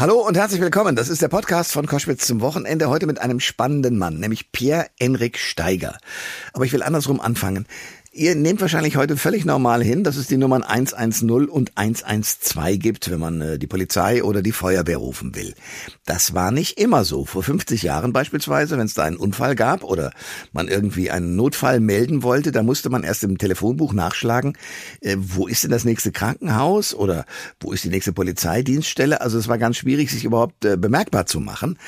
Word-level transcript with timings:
Hallo 0.00 0.24
und 0.24 0.36
herzlich 0.36 0.60
willkommen. 0.60 0.94
Das 0.94 1.08
ist 1.08 1.22
der 1.22 1.28
Podcast 1.28 1.72
von 1.72 1.88
Koschwitz 1.88 2.24
zum 2.24 2.40
Wochenende. 2.40 2.88
Heute 2.88 3.08
mit 3.08 3.20
einem 3.20 3.40
spannenden 3.40 3.98
Mann, 3.98 4.20
nämlich 4.20 4.52
Pierre-Enrik 4.52 5.38
Steiger. 5.38 5.98
Aber 6.52 6.64
ich 6.64 6.72
will 6.72 6.84
andersrum 6.84 7.20
anfangen. 7.20 7.66
Ihr 8.18 8.34
nehmt 8.34 8.60
wahrscheinlich 8.60 8.96
heute 8.96 9.16
völlig 9.16 9.44
normal 9.44 9.80
hin, 9.80 10.02
dass 10.02 10.16
es 10.16 10.26
die 10.26 10.38
Nummern 10.38 10.64
110 10.64 11.48
und 11.48 11.70
112 11.76 12.80
gibt, 12.80 13.12
wenn 13.12 13.20
man 13.20 13.40
äh, 13.40 13.58
die 13.60 13.68
Polizei 13.68 14.24
oder 14.24 14.42
die 14.42 14.50
Feuerwehr 14.50 14.96
rufen 14.96 15.36
will. 15.36 15.54
Das 16.04 16.34
war 16.34 16.50
nicht 16.50 16.80
immer 16.80 17.04
so. 17.04 17.24
Vor 17.24 17.44
50 17.44 17.84
Jahren 17.84 18.12
beispielsweise, 18.12 18.76
wenn 18.76 18.86
es 18.86 18.94
da 18.94 19.04
einen 19.04 19.18
Unfall 19.18 19.54
gab 19.54 19.84
oder 19.84 20.10
man 20.50 20.66
irgendwie 20.66 21.12
einen 21.12 21.36
Notfall 21.36 21.78
melden 21.78 22.24
wollte, 22.24 22.50
da 22.50 22.64
musste 22.64 22.90
man 22.90 23.04
erst 23.04 23.22
im 23.22 23.38
Telefonbuch 23.38 23.92
nachschlagen, 23.92 24.58
äh, 25.00 25.14
wo 25.16 25.46
ist 25.46 25.62
denn 25.62 25.70
das 25.70 25.84
nächste 25.84 26.10
Krankenhaus 26.10 26.94
oder 26.94 27.24
wo 27.60 27.70
ist 27.70 27.84
die 27.84 27.88
nächste 27.88 28.12
Polizeidienststelle. 28.12 29.20
Also 29.20 29.38
es 29.38 29.46
war 29.46 29.58
ganz 29.58 29.76
schwierig, 29.76 30.10
sich 30.10 30.24
überhaupt 30.24 30.64
äh, 30.64 30.76
bemerkbar 30.76 31.26
zu 31.26 31.38
machen. 31.38 31.78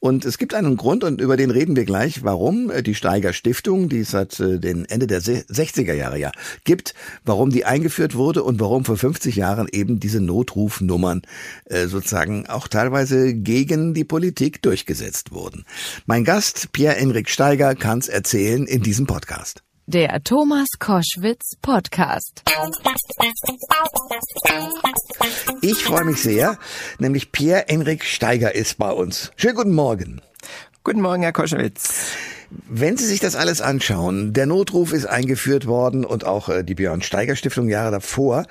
Und 0.00 0.26
es 0.26 0.36
gibt 0.36 0.52
einen 0.52 0.76
Grund 0.76 1.02
und 1.02 1.22
über 1.22 1.38
den 1.38 1.50
reden 1.50 1.76
wir 1.76 1.86
gleich, 1.86 2.24
warum 2.24 2.70
die 2.82 2.94
Steiger 2.94 3.32
Stiftung, 3.32 3.88
die 3.88 4.02
seit 4.02 4.38
den 4.38 4.84
Ende 4.84 5.06
der 5.06 5.22
60 5.22 5.77
60er 5.78 5.94
Jahre 5.94 6.18
ja 6.18 6.32
gibt, 6.64 6.94
warum 7.24 7.50
die 7.50 7.64
eingeführt 7.64 8.14
wurde 8.14 8.42
und 8.42 8.60
warum 8.60 8.84
vor 8.84 8.96
50 8.96 9.36
Jahren 9.36 9.68
eben 9.70 10.00
diese 10.00 10.20
Notrufnummern 10.20 11.22
äh, 11.66 11.86
sozusagen 11.86 12.46
auch 12.46 12.68
teilweise 12.68 13.34
gegen 13.34 13.94
die 13.94 14.04
Politik 14.04 14.62
durchgesetzt 14.62 15.32
wurden. 15.32 15.64
Mein 16.06 16.24
Gast 16.24 16.72
Pierre-Enrik 16.72 17.28
Steiger 17.28 17.74
kann 17.74 17.98
es 17.98 18.08
erzählen 18.08 18.66
in 18.66 18.82
diesem 18.82 19.06
Podcast. 19.06 19.62
Der 19.86 20.22
Thomas 20.22 20.68
Koschwitz 20.78 21.56
Podcast. 21.62 22.42
Ich 25.62 25.82
freue 25.82 26.04
mich 26.04 26.20
sehr, 26.20 26.58
nämlich 26.98 27.32
Pierre-Enrik 27.32 28.04
Steiger 28.04 28.54
ist 28.54 28.76
bei 28.76 28.90
uns. 28.90 29.30
Schönen 29.36 29.54
guten 29.54 29.74
Morgen. 29.74 30.20
Guten 30.84 31.00
Morgen, 31.00 31.22
Herr 31.22 31.32
Koschwitz. 31.32 32.12
Wenn 32.50 32.96
Sie 32.96 33.06
sich 33.06 33.20
das 33.20 33.36
alles 33.36 33.60
anschauen, 33.60 34.32
der 34.32 34.46
Notruf 34.46 34.92
ist 34.92 35.06
eingeführt 35.06 35.66
worden 35.66 36.04
und 36.04 36.24
auch 36.24 36.48
äh, 36.48 36.64
die 36.64 36.74
Björn 36.74 37.02
Steiger 37.02 37.36
Stiftung 37.36 37.68
Jahre 37.68 37.90
davor. 37.90 38.46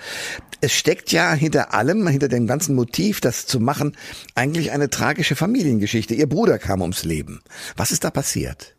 Es 0.61 0.73
steckt 0.73 1.11
ja 1.11 1.33
hinter 1.33 1.73
allem, 1.73 2.07
hinter 2.07 2.27
dem 2.27 2.47
ganzen 2.47 2.75
Motiv, 2.75 3.21
das 3.21 3.45
zu 3.45 3.59
machen, 3.59 3.95
eigentlich 4.35 4.71
eine 4.71 4.89
tragische 4.89 5.35
Familiengeschichte. 5.35 6.13
Ihr 6.13 6.29
Bruder 6.29 6.59
kam 6.59 6.81
ums 6.81 7.05
Leben. 7.05 7.41
Was 7.75 7.91
ist 7.91 8.03
da 8.03 8.11
passiert? 8.11 8.75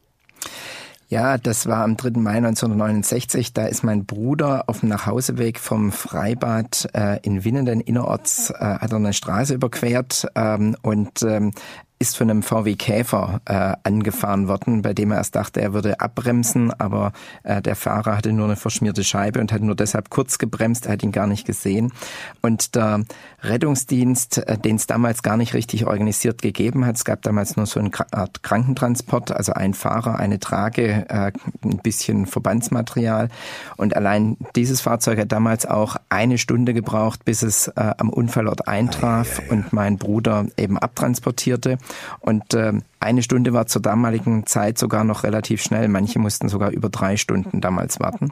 Ja, 1.10 1.38
das 1.38 1.66
war 1.66 1.84
am 1.84 1.96
3. 1.96 2.20
Mai 2.20 2.36
1969. 2.36 3.54
Da 3.54 3.66
ist 3.66 3.82
mein 3.82 4.04
Bruder 4.04 4.64
auf 4.68 4.80
dem 4.80 4.90
Nachhauseweg 4.90 5.58
vom 5.58 5.90
Freibad 5.90 6.86
äh, 6.92 7.18
in 7.22 7.44
Winnenden 7.44 7.80
innerorts, 7.80 8.50
äh, 8.50 8.54
hat 8.58 8.92
er 8.92 8.96
eine 8.96 9.14
Straße 9.14 9.54
überquert 9.54 10.26
ähm, 10.34 10.76
und 10.82 11.22
ähm, 11.22 11.52
ist 11.98 12.16
von 12.16 12.30
einem 12.30 12.42
VW 12.42 12.76
Käfer 12.76 13.40
äh, 13.44 13.74
angefahren 13.82 14.46
worden, 14.46 14.82
bei 14.82 14.94
dem 14.94 15.10
er 15.10 15.18
erst 15.18 15.34
dachte, 15.34 15.60
er 15.60 15.72
würde 15.72 15.98
abbremsen, 16.00 16.72
aber 16.72 17.12
äh, 17.42 17.60
der 17.60 17.74
Fahrer 17.74 18.16
hatte 18.16 18.32
nur 18.32 18.46
eine 18.46 18.56
verschmierte 18.56 19.02
Scheibe 19.02 19.40
und 19.40 19.52
hat 19.52 19.62
nur 19.62 19.74
deshalb 19.74 20.08
kurz 20.08 20.38
gebremst, 20.38 20.86
er 20.86 20.92
hat 20.92 21.02
ihn 21.02 21.10
gar 21.10 21.26
nicht 21.26 21.44
gesehen. 21.44 21.92
Und 22.40 22.76
der 22.76 23.02
Rettungsdienst, 23.42 24.38
äh, 24.38 24.58
den 24.58 24.76
es 24.76 24.86
damals 24.86 25.22
gar 25.22 25.36
nicht 25.36 25.54
richtig 25.54 25.86
organisiert 25.86 26.40
gegeben 26.40 26.86
hat, 26.86 26.96
es 26.96 27.04
gab 27.04 27.22
damals 27.22 27.56
nur 27.56 27.66
so 27.66 27.80
eine 27.80 27.90
Art 28.12 28.44
Krankentransport, 28.44 29.32
also 29.32 29.52
ein 29.52 29.74
Fahrer, 29.74 30.20
eine 30.20 30.38
Trage, 30.38 31.06
äh, 31.08 31.32
ein 31.64 31.78
bisschen 31.82 32.26
Verbandsmaterial. 32.26 33.28
Und 33.76 33.96
allein 33.96 34.36
dieses 34.54 34.80
Fahrzeug 34.80 35.18
hat 35.18 35.32
damals 35.32 35.66
auch 35.66 35.96
eine 36.10 36.38
Stunde 36.38 36.74
gebraucht, 36.74 37.24
bis 37.24 37.42
es 37.42 37.68
äh, 37.68 37.94
am 37.98 38.10
Unfallort 38.10 38.68
eintraf 38.68 39.40
und 39.50 39.72
mein 39.72 39.98
Bruder 39.98 40.46
eben 40.56 40.78
abtransportierte. 40.78 41.78
Und 42.20 42.54
äh, 42.54 42.72
eine 43.00 43.22
Stunde 43.22 43.52
war 43.52 43.66
zur 43.66 43.82
damaligen 43.82 44.46
Zeit 44.46 44.78
sogar 44.78 45.04
noch 45.04 45.22
relativ 45.22 45.62
schnell. 45.62 45.88
Manche 45.88 46.18
mussten 46.18 46.48
sogar 46.48 46.70
über 46.70 46.88
drei 46.88 47.16
Stunden 47.16 47.60
damals 47.60 48.00
warten. 48.00 48.30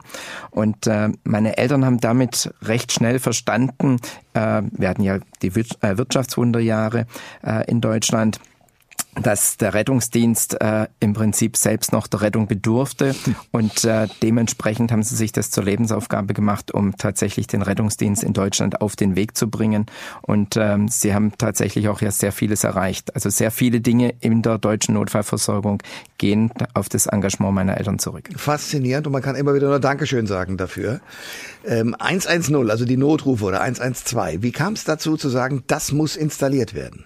Und 0.51 0.87
äh, 0.87 1.09
meine 1.23 1.57
Eltern 1.57 1.85
haben 1.85 1.99
damit 1.99 2.53
recht 2.61 2.91
schnell 2.91 3.19
verstanden, 3.19 3.97
äh, 4.33 4.61
wir 4.71 4.89
hatten 4.89 5.03
ja 5.03 5.19
die 5.41 5.47
äh, 5.47 5.97
Wirtschaftswunderjahre 5.97 7.05
äh, 7.43 7.69
in 7.69 7.81
Deutschland, 7.81 8.39
dass 9.21 9.57
der 9.57 9.73
Rettungsdienst 9.73 10.61
äh, 10.61 10.87
im 10.99 11.13
Prinzip 11.13 11.57
selbst 11.57 11.91
noch 11.91 12.07
der 12.07 12.21
Rettung 12.21 12.47
bedurfte 12.47 13.15
und 13.51 13.83
äh, 13.83 14.07
dementsprechend 14.21 14.91
haben 14.91 15.03
sie 15.03 15.15
sich 15.15 15.31
das 15.31 15.51
zur 15.51 15.63
Lebensaufgabe 15.63 16.33
gemacht, 16.33 16.73
um 16.73 16.95
tatsächlich 16.97 17.47
den 17.47 17.61
Rettungsdienst 17.61 18.23
in 18.23 18.33
Deutschland 18.33 18.81
auf 18.81 18.95
den 18.95 19.15
Weg 19.15 19.37
zu 19.37 19.49
bringen 19.49 19.85
und 20.21 20.57
ähm, 20.57 20.87
sie 20.87 21.13
haben 21.13 21.31
tatsächlich 21.37 21.89
auch 21.89 22.01
ja 22.01 22.11
sehr 22.11 22.31
vieles 22.31 22.63
erreicht. 22.63 23.15
Also 23.15 23.29
sehr 23.29 23.51
viele 23.51 23.81
Dinge 23.81 24.13
in 24.19 24.41
der 24.41 24.57
deutschen 24.57 24.95
Notfallversorgung 24.95 25.81
gehen 26.17 26.51
auf 26.73 26.89
das 26.89 27.07
Engagement 27.07 27.53
meiner 27.53 27.77
Eltern 27.77 27.99
zurück. 27.99 28.29
Faszinierend 28.35 29.07
und 29.07 29.13
man 29.13 29.21
kann 29.21 29.35
immer 29.35 29.53
wieder 29.53 29.67
nur 29.67 29.79
Dankeschön 29.79 30.27
sagen 30.27 30.57
dafür. 30.57 31.01
Ähm, 31.65 31.95
110, 31.97 32.69
also 32.69 32.85
die 32.85 32.97
Notrufe 32.97 33.45
oder 33.45 33.61
112, 33.61 34.41
wie 34.41 34.51
kam 34.51 34.73
es 34.73 34.83
dazu 34.83 35.17
zu 35.17 35.29
sagen, 35.29 35.63
das 35.67 35.91
muss 35.91 36.15
installiert 36.15 36.73
werden? 36.73 37.05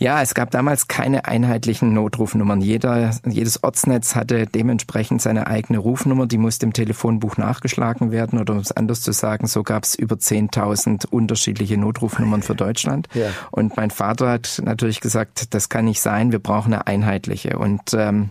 Ja, 0.00 0.22
es 0.22 0.34
gab 0.34 0.52
damals 0.52 0.86
keine 0.86 1.24
einheitlichen 1.24 1.92
Notrufnummern. 1.92 2.60
Jeder, 2.60 3.10
jedes 3.26 3.64
Ortsnetz 3.64 4.14
hatte 4.14 4.46
dementsprechend 4.46 5.20
seine 5.20 5.48
eigene 5.48 5.78
Rufnummer, 5.78 6.26
die 6.26 6.38
musste 6.38 6.66
im 6.66 6.72
Telefonbuch 6.72 7.36
nachgeschlagen 7.36 8.12
werden 8.12 8.38
oder 8.38 8.52
um 8.54 8.60
es 8.60 8.70
anders 8.70 9.02
zu 9.02 9.10
sagen, 9.10 9.48
so 9.48 9.64
gab 9.64 9.82
es 9.82 9.96
über 9.96 10.14
10.000 10.14 11.06
unterschiedliche 11.06 11.76
Notrufnummern 11.78 12.42
für 12.42 12.54
Deutschland. 12.54 13.08
Ja. 13.12 13.30
Und 13.50 13.76
mein 13.76 13.90
Vater 13.90 14.30
hat 14.30 14.62
natürlich 14.64 15.00
gesagt, 15.00 15.52
das 15.52 15.68
kann 15.68 15.86
nicht 15.86 16.00
sein, 16.00 16.30
wir 16.30 16.38
brauchen 16.38 16.72
eine 16.72 16.86
einheitliche. 16.86 17.58
Und 17.58 17.92
ähm, 17.92 18.30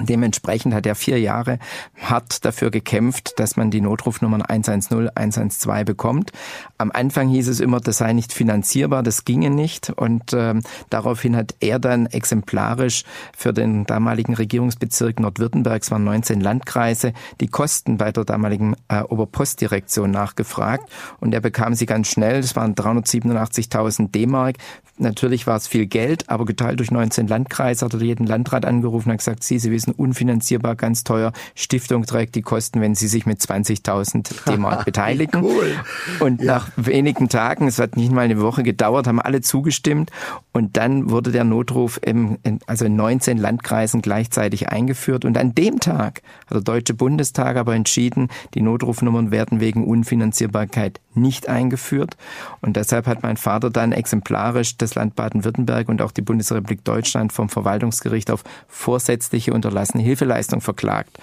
Dementsprechend 0.00 0.74
hat 0.74 0.86
er 0.86 0.94
vier 0.94 1.20
Jahre 1.20 1.58
hart 2.00 2.44
dafür 2.44 2.70
gekämpft, 2.70 3.38
dass 3.38 3.56
man 3.56 3.70
die 3.70 3.80
Notrufnummern 3.80 4.42
110, 4.42 5.10
112 5.14 5.84
bekommt. 5.84 6.32
Am 6.78 6.90
Anfang 6.92 7.28
hieß 7.28 7.48
es 7.48 7.60
immer, 7.60 7.80
das 7.80 7.98
sei 7.98 8.12
nicht 8.12 8.32
finanzierbar, 8.32 9.02
das 9.02 9.24
ginge 9.24 9.50
nicht. 9.50 9.90
Und 9.90 10.32
ähm, 10.32 10.62
daraufhin 10.88 11.36
hat 11.36 11.54
er 11.60 11.78
dann 11.78 12.06
exemplarisch 12.06 13.04
für 13.36 13.52
den 13.52 13.84
damaligen 13.84 14.34
Regierungsbezirk 14.34 15.20
Nordwürttemberg, 15.20 15.82
es 15.82 15.90
waren 15.90 16.04
19 16.04 16.40
Landkreise, 16.40 17.12
die 17.40 17.48
Kosten 17.48 17.98
bei 17.98 18.12
der 18.12 18.24
damaligen 18.24 18.76
äh, 18.88 19.02
Oberpostdirektion 19.02 20.10
nachgefragt. 20.10 20.90
Und 21.20 21.34
er 21.34 21.40
bekam 21.40 21.74
sie 21.74 21.86
ganz 21.86 22.08
schnell, 22.08 22.40
das 22.40 22.56
waren 22.56 22.74
387.000 22.74 24.10
D-Mark. 24.10 24.56
Natürlich 24.98 25.46
war 25.46 25.56
es 25.56 25.66
viel 25.66 25.86
Geld, 25.86 26.28
aber 26.28 26.44
geteilt 26.44 26.78
durch 26.78 26.90
19 26.90 27.26
Landkreise 27.26 27.86
hat 27.86 27.94
er 27.94 28.02
jeden 28.02 28.26
Landrat 28.26 28.66
angerufen 28.66 29.10
und 29.10 29.16
gesagt, 29.16 29.42
Sie, 29.42 29.58
Sie 29.58 29.70
wissen, 29.70 29.89
Kosten 29.90 30.02
unfinanzierbar, 30.02 30.76
ganz 30.76 31.04
teuer. 31.04 31.32
Stiftung 31.54 32.04
trägt 32.04 32.34
die 32.34 32.42
Kosten, 32.42 32.80
wenn 32.80 32.94
sie 32.94 33.08
sich 33.08 33.26
mit 33.26 33.40
20.000 33.40 34.50
D-Mark 34.50 34.84
beteiligen. 34.90 35.42
cool. 35.44 35.74
Und 36.20 36.40
ja. 36.40 36.54
nach 36.54 36.68
wenigen 36.76 37.28
Tagen, 37.28 37.66
es 37.66 37.78
hat 37.78 37.96
nicht 37.96 38.12
mal 38.12 38.22
eine 38.22 38.40
Woche 38.40 38.62
gedauert, 38.62 39.06
haben 39.06 39.20
alle 39.20 39.40
zugestimmt. 39.40 40.10
Und 40.52 40.76
dann 40.76 41.10
wurde 41.10 41.32
der 41.32 41.44
Notruf 41.44 42.00
im, 42.02 42.38
in, 42.42 42.60
also 42.66 42.84
in 42.84 42.96
19 42.96 43.38
Landkreisen 43.38 44.02
gleichzeitig 44.02 44.68
eingeführt. 44.68 45.24
Und 45.24 45.38
an 45.38 45.54
dem 45.54 45.80
Tag 45.80 46.22
hat 46.46 46.54
der 46.54 46.60
Deutsche 46.60 46.94
Bundestag 46.94 47.56
aber 47.56 47.74
entschieden, 47.74 48.28
die 48.54 48.62
Notrufnummern 48.62 49.30
werden 49.30 49.60
wegen 49.60 49.86
Unfinanzierbarkeit 49.86 51.00
nicht 51.14 51.48
eingeführt. 51.48 52.16
Und 52.60 52.76
deshalb 52.76 53.06
hat 53.06 53.22
mein 53.22 53.36
Vater 53.36 53.70
dann 53.70 53.92
exemplarisch 53.92 54.76
das 54.76 54.94
Land 54.94 55.16
Baden-Württemberg 55.16 55.88
und 55.88 56.02
auch 56.02 56.12
die 56.12 56.22
Bundesrepublik 56.22 56.84
Deutschland 56.84 57.32
vom 57.32 57.48
Verwaltungsgericht 57.48 58.30
auf 58.30 58.44
vorsätzliche 58.68 59.52
unterlassene 59.80 60.02
Hilfeleistung 60.02 60.60
verklagt. 60.60 61.18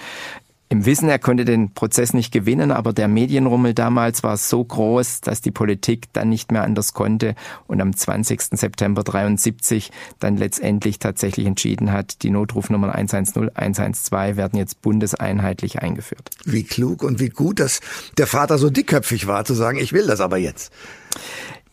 Im 0.69 0.85
Wissen, 0.85 1.07
er 1.07 1.17
konnte 1.17 1.45
den 1.45 1.73
Prozess 1.73 2.13
nicht 2.13 2.33
gewinnen, 2.33 2.71
aber 2.73 2.91
der 2.91 3.07
Medienrummel 3.07 3.73
damals 3.73 4.21
war 4.23 4.35
so 4.35 4.65
groß, 4.65 5.21
dass 5.21 5.39
die 5.39 5.51
Politik 5.51 6.11
dann 6.11 6.27
nicht 6.27 6.51
mehr 6.51 6.63
anders 6.63 6.93
konnte 6.93 7.35
und 7.67 7.79
am 7.79 7.95
20. 7.95 8.41
September 8.51 9.05
73 9.05 9.91
dann 10.19 10.35
letztendlich 10.35 10.99
tatsächlich 10.99 11.45
entschieden 11.45 11.93
hat, 11.93 12.21
die 12.21 12.31
Notrufnummern 12.31 12.89
110, 12.89 13.55
112 13.55 14.35
werden 14.35 14.59
jetzt 14.59 14.81
bundeseinheitlich 14.81 15.79
eingeführt. 15.79 16.31
Wie 16.43 16.63
klug 16.63 17.01
und 17.01 17.21
wie 17.21 17.29
gut, 17.29 17.61
dass 17.61 17.79
der 18.17 18.27
Vater 18.27 18.57
so 18.57 18.69
dickköpfig 18.69 19.25
war, 19.25 19.45
zu 19.45 19.53
sagen, 19.53 19.79
ich 19.79 19.93
will 19.93 20.05
das 20.05 20.19
aber 20.19 20.35
jetzt. 20.35 20.73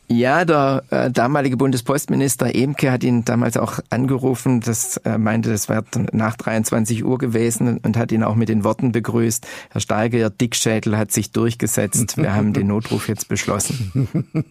Ja, 0.06 0.44
der 0.44 0.84
äh, 0.90 1.10
damalige 1.10 1.56
Bundespostminister 1.56 2.54
Emke 2.54 2.92
hat 2.92 3.02
ihn 3.04 3.24
damals 3.24 3.56
auch 3.56 3.80
angerufen. 3.88 4.60
Das 4.60 4.98
äh, 4.98 5.16
meinte, 5.16 5.50
das 5.50 5.70
wäre 5.70 5.84
nach 6.12 6.36
23 6.36 7.04
Uhr 7.04 7.16
gewesen 7.16 7.78
und 7.78 7.96
hat 7.96 8.12
ihn 8.12 8.22
auch 8.22 8.34
mit 8.34 8.50
den 8.50 8.64
Worten 8.64 8.92
begrüßt. 8.92 9.46
Herr 9.70 9.80
Steiger, 9.80 10.18
Ihr 10.18 10.28
Dickschädel 10.30 10.98
hat 10.98 11.10
sich 11.10 11.30
durchgesetzt. 11.32 12.18
Wir 12.18 12.34
haben 12.34 12.52
den 12.52 12.66
Notruf 12.66 13.08
jetzt 13.08 13.28
beschlossen. 13.28 14.08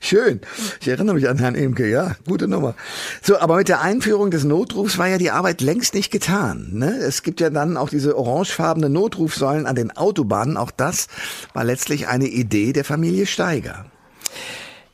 Schön. 0.00 0.40
Ich 0.82 0.88
erinnere 0.88 1.14
mich 1.14 1.28
an 1.30 1.38
Herrn 1.38 1.54
Emke. 1.54 1.88
Ja, 1.88 2.16
gute 2.26 2.46
Nummer. 2.46 2.74
So, 3.22 3.38
aber 3.38 3.56
mit 3.56 3.68
der 3.68 3.80
Einführung 3.80 4.30
des 4.30 4.44
Notrufs 4.44 4.98
war 4.98 5.08
ja 5.08 5.16
die 5.16 5.30
Arbeit 5.30 5.62
längst 5.62 5.94
nicht 5.94 6.10
getan. 6.10 6.72
Ne? 6.72 6.90
Es 6.90 7.22
gibt 7.22 7.40
ja 7.40 7.48
dann 7.48 7.78
auch 7.78 7.88
diese 7.88 8.18
orangefarbenen 8.18 8.92
Notrufsäulen 8.92 9.64
an 9.64 9.76
den 9.76 9.96
Autobahnen. 9.96 10.58
Auch 10.58 10.70
das 10.70 11.08
war 11.54 11.64
letztlich 11.64 12.06
eine 12.08 12.26
Idee 12.26 12.74
der 12.74 12.84
Familie 12.84 13.24
Steiger. 13.24 13.86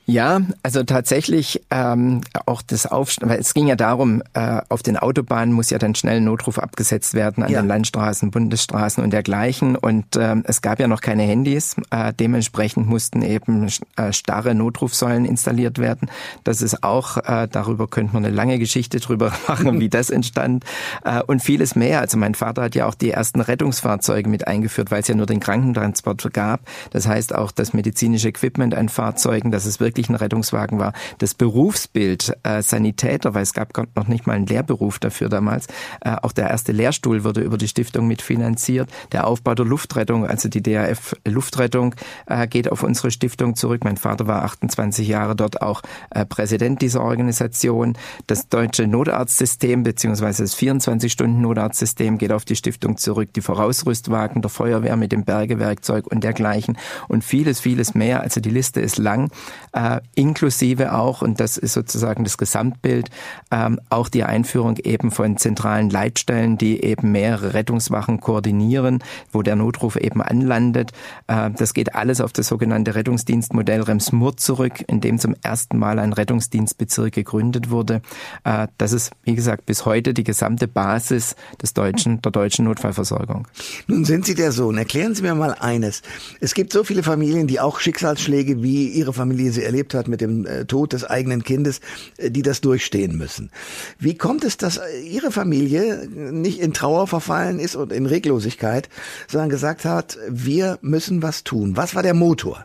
Ja, 0.09 0.41
also 0.63 0.85
tatsächlich 0.85 1.63
ähm, 1.71 2.21
auch 2.47 2.63
das 2.63 2.87
Aufstehen, 2.87 3.29
weil 3.29 3.41
es 3.41 3.55
ging 3.55 3.67
ja 3.67 3.75
darum, 3.75 4.23
äh, 4.35 4.61
auf 4.69 4.85
den 4.85 4.97
Autobahnen 4.97 5.53
muss 5.53 5.71
ja 5.71 5.79
dann 5.79 5.97
schnell 5.97 6.19
ein 6.19 6.25
Notruf 6.25 6.61
abgesetzt 6.61 7.15
werden 7.15 7.43
an 7.43 7.51
ja. 7.51 7.61
den 7.61 7.67
Landstraßen, 7.67 8.31
Bundesstraßen 8.31 9.03
und 9.03 9.13
dergleichen. 9.13 9.75
Und 9.75 10.15
äh, 10.15 10.37
es 10.45 10.63
gab 10.63 10.79
ja 10.79 10.87
noch 10.87 11.01
keine 11.01 11.25
Handys. 11.25 11.75
Äh, 11.91 12.13
dementsprechend 12.13 12.87
mussten 12.87 13.23
eben 13.23 13.67
äh, 13.97 14.13
starre 14.13 14.55
Notrufsäulen 14.55 15.25
installiert 15.25 15.81
werden. 15.81 16.09
Das 16.45 16.63
ist 16.63 16.85
auch, 16.85 17.17
äh, 17.17 17.49
darüber 17.51 17.89
könnte 17.89 18.15
man 18.15 18.25
eine 18.25 18.35
lange 18.35 18.61
Geschichte 18.61 19.01
drüber 19.01 19.33
machen, 19.49 19.81
wie 19.81 19.89
das 19.89 20.11
entstand. 20.11 20.65
Äh, 21.05 21.21
und 21.25 21.43
vieles 21.43 21.75
mehr. 21.75 22.01
Also 22.01 22.17
mein 22.17 22.37
Vater 22.37 22.63
hat 22.63 22.77
ja 22.77 22.87
auch 22.87 22.95
die 22.95 23.11
ersten 23.11 23.41
Rettungsfahrzeuge 23.41 24.29
mit 24.29 24.47
eingeführt, 24.47 24.93
weil 24.93 25.01
es 25.01 25.09
ja 25.09 25.17
nur 25.17 25.27
den 25.27 25.41
Krankentransport 25.41 26.33
gab. 26.33 26.61
Das 26.91 27.09
heißt 27.09 27.35
auch 27.35 27.51
das 27.51 27.73
medizinische 27.73 28.29
Equipment 28.29 28.73
an 28.73 28.89
Fahrzeugen, 28.89 29.51
dass 29.51 29.67
es 29.67 29.81
wirklich 29.81 29.96
wirklich 29.97 30.11
ein 30.11 30.15
Rettungswagen 30.15 30.79
war. 30.79 30.93
Das 31.19 31.35
Berufsbild 31.35 32.37
äh, 32.43 32.63
Sanitäter, 32.63 33.33
weil 33.33 33.43
es 33.43 33.55
gab 33.55 33.75
noch 33.97 34.09
nicht 34.09 34.27
mal 34.27 34.35
einen 34.35 34.47
Lehrberuf 34.47 34.99
dafür 34.99 35.31
damals. 35.31 35.69
Äh, 36.03 36.17
auch 36.23 36.33
der 36.33 36.51
erste 36.51 36.73
Lehrstuhl 36.73 37.25
wurde 37.25 37.41
über 37.41 37.57
die 37.57 37.69
Stiftung 37.69 38.07
mitfinanziert. 38.07 38.91
Der 39.13 39.27
Aufbau 39.27 39.55
der 39.55 39.65
Luftrettung, 39.65 40.27
also 40.27 40.51
die 40.51 40.63
DAF 40.63 41.17
Luftrettung, 41.25 41.95
äh, 42.27 42.47
geht 42.47 42.71
auf 42.71 42.83
unsere 42.83 43.11
Stiftung 43.11 43.57
zurück. 43.57 43.85
Mein 43.85 43.97
Vater 43.97 44.27
war 44.27 44.45
28 44.45 45.09
Jahre 45.09 45.35
dort 45.35 45.63
auch 45.63 45.81
äh, 46.11 46.27
Präsident 46.27 46.83
dieser 46.83 47.03
Organisation. 47.03 47.97
Das 48.27 48.49
deutsche 48.49 48.87
Notarztsystem 48.87 49.83
beziehungsweise 49.83 50.43
das 50.43 50.57
24-Stunden-Notarztsystem 50.59 52.19
geht 52.19 52.33
auf 52.33 52.45
die 52.45 52.57
Stiftung 52.57 52.99
zurück. 52.99 53.33
Die 53.35 53.41
Vorausrüstwagen 53.41 54.43
der 54.43 54.51
Feuerwehr 54.51 54.97
mit 54.97 55.13
dem 55.13 55.25
Bergewerkzeug 55.25 56.07
und 56.07 56.23
dergleichen 56.23 56.77
und 57.09 57.25
vieles, 57.25 57.61
vieles 57.61 57.95
mehr. 57.95 58.21
Also 58.21 58.41
die 58.41 58.51
Liste 58.51 58.81
ist 58.81 58.99
lang. 58.99 59.31
Äh, 59.73 59.86
äh, 59.87 60.01
inklusive 60.15 60.95
auch, 60.95 61.23
und 61.23 61.39
das 61.39 61.57
ist 61.57 61.75
sozusagen 61.75 62.25
das 62.25 62.39
Gesamtbild, 62.39 63.11
ähm, 63.51 63.81
auch 63.89 64.09
die 64.09 64.25
Einführung 64.25 64.79
eben 64.79 65.11
von 65.11 65.37
zentralen 65.37 65.91
Leitstellen, 65.91 66.59
die 66.59 66.83
eben 66.83 67.13
mehrere 67.13 67.55
Rettungswachen 67.55 68.21
koordinieren, 68.21 69.03
wo 69.33 69.43
der 69.43 69.55
Notruf 69.55 69.97
eben 69.97 70.23
anlandet. 70.23 70.93
Äh, 71.29 71.51
das 71.51 71.73
geht 71.73 71.95
alles 71.95 72.21
auf 72.21 72.33
das 72.33 72.49
sogenannte 72.49 72.95
Rettungsdienstmodell 72.95 73.83
Rems-Murr 73.83 74.37
zurück, 74.37 74.85
in 74.89 75.01
dem 75.01 75.19
zum 75.19 75.37
ersten 75.43 75.79
Mal 75.79 75.99
ein 75.99 76.13
Rettungsdienstbezirk 76.13 77.13
gegründet 77.13 77.71
wurde. 77.71 78.03
Äh, 78.45 78.67
das 78.79 78.93
ist, 78.93 79.13
wie 79.23 79.35
gesagt, 79.35 79.67
bis 79.67 79.85
heute 79.87 80.15
die 80.15 80.25
gesamte 80.25 80.67
Basis 80.67 81.37
des 81.63 81.75
deutschen, 81.75 82.21
der 82.23 82.33
deutschen 82.33 82.65
Notfallversorgung. 82.65 83.47
Nun 83.87 84.05
sind 84.05 84.27
Sie 84.27 84.35
der 84.35 84.51
Sohn. 84.51 84.79
Erklären 84.79 85.15
Sie 85.15 85.23
mir 85.23 85.35
mal 85.35 85.55
eines. 85.55 86.03
Es 86.41 86.55
gibt 86.55 86.73
so 86.73 86.83
viele 86.83 87.03
Familien, 87.03 87.47
die 87.47 87.61
auch 87.61 87.79
Schicksalsschläge 87.79 88.63
wie 88.63 88.89
Ihre 88.89 89.13
Familie 89.13 89.53
sie 89.53 89.63
erlebt 89.63 89.76
erlebt 89.77 89.93
hat 89.93 90.09
mit 90.09 90.23
dem 90.23 90.47
äh, 90.47 90.65
Tod 90.65 90.95
des 90.95 91.05
eigenen 91.05 91.45
Kindes, 91.45 91.81
äh, 92.17 92.31
die 92.31 92.43
das 92.43 92.63
durchstehen 92.63 93.19
müssen. 93.19 93.51
Wie 93.99 94.17
kommt 94.17 94.43
es, 94.45 94.57
dass 94.57 94.79
äh, 94.79 95.01
Ihre 95.01 95.31
Familie 95.31 96.09
nicht 96.09 96.61
in 96.61 96.73
Trauer 96.73 97.07
verfallen 97.07 97.59
ist 97.59 97.77
und 97.77 97.93
in 97.93 98.07
Reglosigkeit, 98.07 98.89
sondern 99.29 99.51
gesagt 99.51 99.85
hat, 99.85 100.17
wir 100.31 100.79
müssen 100.81 101.23
was 101.23 101.45
tun? 101.45 101.77
Was 101.77 101.95
war 101.95 102.03
der 102.03 102.15
Motor? 102.15 102.65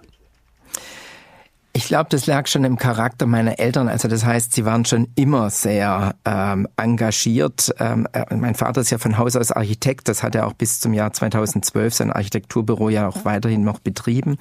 Ich 1.91 1.93
glaube, 1.93 2.09
das 2.09 2.25
lag 2.25 2.47
schon 2.47 2.63
im 2.63 2.77
Charakter 2.77 3.25
meiner 3.25 3.59
Eltern. 3.59 3.89
Also 3.89 4.07
das 4.07 4.23
heißt, 4.23 4.53
sie 4.53 4.63
waren 4.63 4.85
schon 4.85 5.09
immer 5.15 5.49
sehr 5.49 6.15
ähm, 6.23 6.65
engagiert. 6.77 7.75
Ähm, 7.79 8.07
äh, 8.13 8.33
mein 8.33 8.55
Vater 8.55 8.79
ist 8.79 8.91
ja 8.91 8.97
von 8.97 9.17
Haus 9.17 9.35
aus 9.35 9.51
Architekt. 9.51 10.07
Das 10.07 10.23
hat 10.23 10.33
er 10.33 10.47
auch 10.47 10.53
bis 10.53 10.79
zum 10.79 10.93
Jahr 10.93 11.11
2012 11.11 11.93
sein 11.93 12.13
Architekturbüro 12.13 12.87
ja 12.87 13.09
auch 13.09 13.25
weiterhin 13.25 13.65
noch 13.65 13.79
betrieben. 13.79 14.37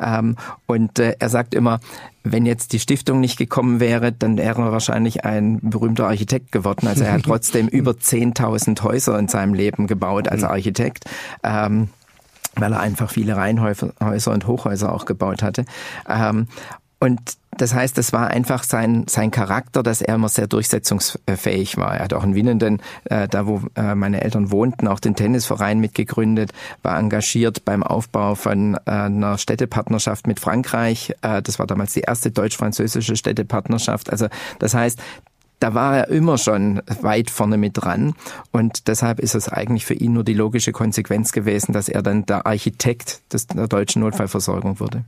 Ähm, 0.00 0.36
und 0.64 0.98
äh, 0.98 1.16
er 1.18 1.28
sagt 1.28 1.52
immer, 1.52 1.80
wenn 2.22 2.46
jetzt 2.46 2.72
die 2.72 2.80
Stiftung 2.80 3.20
nicht 3.20 3.36
gekommen 3.36 3.80
wäre, 3.80 4.10
dann 4.10 4.38
wäre 4.38 4.62
er 4.62 4.72
wahrscheinlich 4.72 5.26
ein 5.26 5.60
berühmter 5.60 6.06
Architekt 6.06 6.52
geworden. 6.52 6.86
Also 6.86 7.04
er 7.04 7.12
hat 7.12 7.22
trotzdem 7.26 7.68
über 7.68 7.90
10.000 7.90 8.82
Häuser 8.82 9.18
in 9.18 9.28
seinem 9.28 9.52
Leben 9.52 9.88
gebaut 9.88 10.26
als 10.26 10.40
mhm. 10.40 10.48
Architekt. 10.48 11.04
Ähm, 11.42 11.90
weil 12.56 12.72
er 12.72 12.80
einfach 12.80 13.10
viele 13.10 13.36
Reihenhäuser 13.36 13.92
und 14.32 14.46
Hochhäuser 14.46 14.92
auch 14.92 15.06
gebaut 15.06 15.42
hatte. 15.42 15.64
Ähm, 16.08 16.46
und 17.00 17.20
das 17.56 17.74
heißt, 17.74 17.96
das 17.98 18.12
war 18.12 18.28
einfach 18.28 18.64
sein, 18.64 19.04
sein 19.08 19.30
Charakter, 19.30 19.82
dass 19.82 20.02
er 20.02 20.16
immer 20.16 20.28
sehr 20.28 20.46
durchsetzungsfähig 20.46 21.76
war. 21.76 21.96
Er 21.96 22.04
hat 22.04 22.12
auch 22.12 22.24
in 22.24 22.34
Winnenden, 22.34 22.82
äh, 23.04 23.28
da 23.28 23.46
wo 23.46 23.62
äh, 23.76 23.94
meine 23.94 24.22
Eltern 24.22 24.50
wohnten, 24.50 24.88
auch 24.88 25.00
den 25.00 25.14
Tennisverein 25.14 25.78
mitgegründet, 25.78 26.52
war 26.82 26.98
engagiert 26.98 27.64
beim 27.64 27.82
Aufbau 27.82 28.34
von 28.34 28.74
äh, 28.86 28.90
einer 28.90 29.38
Städtepartnerschaft 29.38 30.26
mit 30.26 30.40
Frankreich. 30.40 31.14
Äh, 31.22 31.42
das 31.42 31.58
war 31.58 31.66
damals 31.66 31.92
die 31.92 32.00
erste 32.00 32.30
deutsch-französische 32.30 33.16
Städtepartnerschaft. 33.16 34.10
Also 34.10 34.26
das 34.58 34.74
heißt, 34.74 35.00
da 35.60 35.74
war 35.74 35.96
er 35.96 36.08
immer 36.08 36.38
schon 36.38 36.82
weit 37.00 37.30
vorne 37.30 37.56
mit 37.56 37.72
dran. 37.74 38.14
Und 38.52 38.88
deshalb 38.88 39.20
ist 39.20 39.34
es 39.34 39.48
eigentlich 39.48 39.86
für 39.86 39.94
ihn 39.94 40.12
nur 40.12 40.24
die 40.24 40.34
logische 40.34 40.72
Konsequenz 40.72 41.32
gewesen, 41.32 41.72
dass 41.72 41.88
er 41.88 42.02
dann 42.02 42.26
der 42.26 42.46
Architekt 42.46 43.22
des, 43.32 43.46
der 43.46 43.68
deutschen 43.68 44.02
Notfallversorgung 44.02 44.80
wurde. 44.80 45.04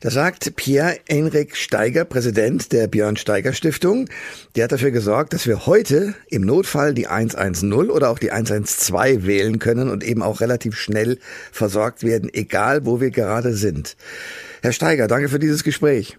Da 0.00 0.10
sagt 0.10 0.54
Pierre-Enrik 0.56 1.56
Steiger, 1.56 2.04
Präsident 2.04 2.72
der 2.72 2.88
Björn 2.88 3.16
Steiger 3.16 3.52
Stiftung, 3.52 4.08
der 4.54 4.64
hat 4.64 4.72
dafür 4.72 4.90
gesorgt, 4.90 5.32
dass 5.32 5.46
wir 5.46 5.66
heute 5.66 6.14
im 6.28 6.42
Notfall 6.42 6.92
die 6.92 7.06
110 7.06 7.72
oder 7.72 8.10
auch 8.10 8.18
die 8.18 8.32
112 8.32 9.26
wählen 9.26 9.58
können 9.58 9.88
und 9.88 10.04
eben 10.04 10.22
auch 10.22 10.40
relativ 10.40 10.76
schnell 10.76 11.18
versorgt 11.52 12.02
werden, 12.02 12.28
egal 12.32 12.84
wo 12.84 13.00
wir 13.00 13.10
gerade 13.10 13.54
sind. 13.54 13.96
Herr 14.62 14.72
Steiger, 14.72 15.08
danke 15.08 15.28
für 15.28 15.38
dieses 15.38 15.64
Gespräch. 15.64 16.18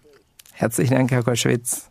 Herzlichen 0.52 0.94
Dank, 0.94 1.10
Herr 1.12 1.22
Koschwitz. 1.22 1.90